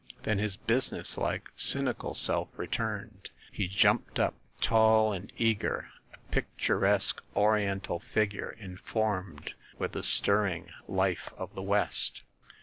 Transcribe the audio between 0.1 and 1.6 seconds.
Then his businesslike,